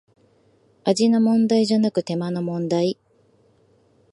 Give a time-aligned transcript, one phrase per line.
[0.83, 2.97] 味の問題じゃなく手間の問題